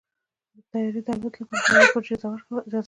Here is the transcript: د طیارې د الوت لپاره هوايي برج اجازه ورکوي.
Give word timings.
د 0.55 0.55
طیارې 0.71 1.01
د 1.07 1.09
الوت 1.13 1.33
لپاره 1.39 1.61
هوايي 1.67 1.87
برج 1.93 2.07
اجازه 2.09 2.27
ورکوي. 2.31 2.69